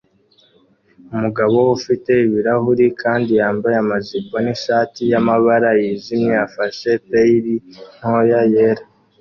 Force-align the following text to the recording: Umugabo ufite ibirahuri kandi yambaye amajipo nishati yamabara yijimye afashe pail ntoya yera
Umugabo 1.13 1.57
ufite 1.77 2.11
ibirahuri 2.25 2.85
kandi 3.01 3.31
yambaye 3.41 3.75
amajipo 3.83 4.35
nishati 4.43 5.01
yamabara 5.11 5.69
yijimye 5.81 6.33
afashe 6.45 6.89
pail 7.07 7.45
ntoya 7.97 8.41
yera 8.53 8.83